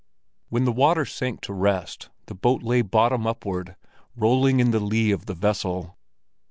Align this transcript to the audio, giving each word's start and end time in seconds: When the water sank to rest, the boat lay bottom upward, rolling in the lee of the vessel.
When 0.49 0.65
the 0.65 0.71
water 0.71 1.05
sank 1.05 1.41
to 1.41 1.53
rest, 1.53 2.09
the 2.25 2.33
boat 2.33 2.63
lay 2.63 2.81
bottom 2.81 3.27
upward, 3.27 3.75
rolling 4.15 4.59
in 4.59 4.71
the 4.71 4.79
lee 4.79 5.11
of 5.11 5.27
the 5.27 5.35
vessel. 5.35 5.95